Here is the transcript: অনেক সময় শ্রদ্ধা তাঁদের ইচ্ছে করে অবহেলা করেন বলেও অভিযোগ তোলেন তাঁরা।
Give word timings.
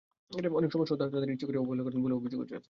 অনেক 0.59 0.69
সময় 0.73 0.87
শ্রদ্ধা 0.89 1.07
তাঁদের 1.13 1.33
ইচ্ছে 1.33 1.47
করে 1.47 1.61
অবহেলা 1.63 1.83
করেন 1.85 1.99
বলেও 2.03 2.19
অভিযোগ 2.19 2.37
তোলেন 2.37 2.47
তাঁরা। 2.49 2.59